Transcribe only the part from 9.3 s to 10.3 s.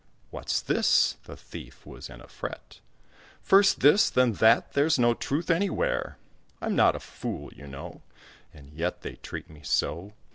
me so.